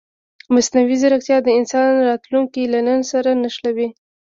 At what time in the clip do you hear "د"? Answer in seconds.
1.43-1.49